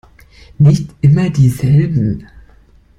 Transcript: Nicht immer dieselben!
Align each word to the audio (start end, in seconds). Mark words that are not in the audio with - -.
Nicht 0.57 0.95
immer 1.01 1.29
dieselben! 1.29 2.27